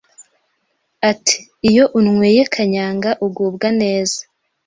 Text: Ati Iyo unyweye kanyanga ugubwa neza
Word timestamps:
Ati 1.11 1.37
Iyo 1.69 1.83
unyweye 1.97 2.43
kanyanga 2.53 3.09
ugubwa 3.25 3.67
neza 3.81 4.19